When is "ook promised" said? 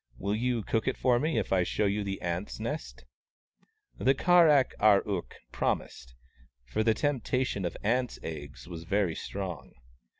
5.07-6.15